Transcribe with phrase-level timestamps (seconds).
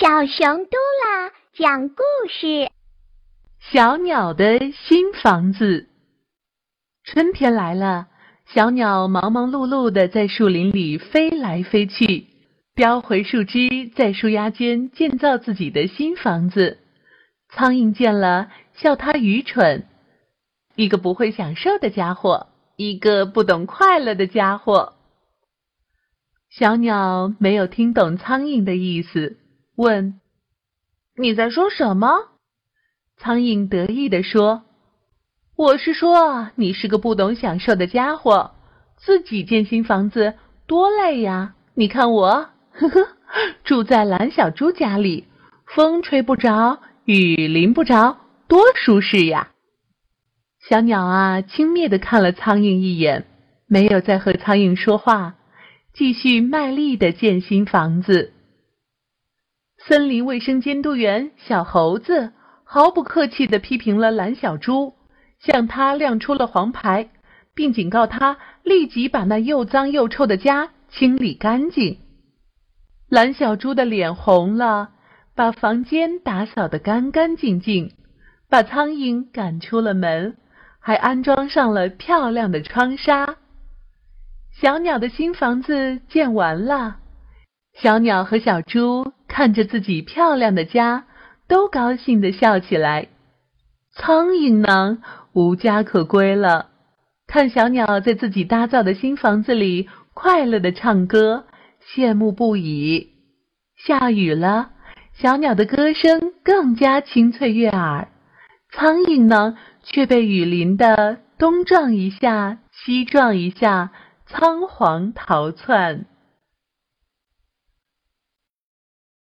[0.00, 2.70] 小熊嘟啦讲故事：
[3.70, 5.90] 小鸟的新房子。
[7.04, 8.06] 春天来了，
[8.46, 12.28] 小鸟忙忙碌碌的在树林里飞来飞去，
[12.74, 16.78] 叼回树枝，在树丫间建造自己的新房子。
[17.50, 19.86] 苍蝇见了，笑它愚蠢，
[20.76, 22.46] 一个不会享受的家伙，
[22.76, 24.94] 一个不懂快乐的家伙。
[26.48, 29.36] 小鸟没有听懂苍蝇的意思。
[29.80, 30.20] 问
[31.16, 32.08] ：“你在说什么？”
[33.16, 34.64] 苍蝇得意地说
[35.56, 38.50] ：“我是说，你是个不懂享受的家伙，
[38.98, 40.34] 自己建新房子
[40.66, 41.54] 多累呀！
[41.72, 43.08] 你看我，呵呵，
[43.64, 45.24] 住在蓝小猪家里，
[45.64, 48.18] 风吹不着，雨淋不着，
[48.48, 49.48] 多舒适呀！”
[50.68, 53.24] 小鸟啊，轻蔑地看了苍蝇一眼，
[53.66, 55.36] 没有再和苍蝇说话，
[55.94, 58.34] 继续卖力地建新房子。
[59.90, 64.94] 森林卫生监督员小猴子毫不客气地批评了蓝小猪，
[65.40, 67.10] 向他亮出了黄牌，
[67.56, 71.98] 并警告他立即把那又脏又臭的家清理干净。
[73.08, 74.90] 蓝小猪的脸红了，
[75.34, 77.92] 把房间打扫得干干净净，
[78.48, 80.36] 把苍蝇赶出了门，
[80.78, 83.38] 还安装上了漂亮的窗纱。
[84.52, 86.98] 小鸟的新房子建完了，
[87.74, 89.12] 小鸟和小猪。
[89.30, 91.04] 看着自己漂亮的家，
[91.46, 93.06] 都高兴地笑起来。
[93.94, 94.98] 苍蝇呢，
[95.32, 96.66] 无家可归了。
[97.28, 101.44] 看小鸟在自己搭造的新房子里快乐地唱歌，
[101.94, 103.10] 羡慕不已。
[103.86, 104.70] 下雨了，
[105.14, 108.08] 小鸟的歌声更加清脆悦耳。
[108.72, 113.92] 苍蝇呢，却被雨淋得东撞一下，西撞一下，
[114.26, 116.06] 仓皇逃窜。